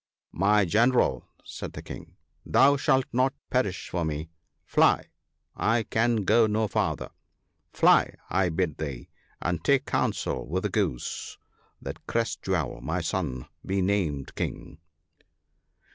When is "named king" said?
13.79-14.79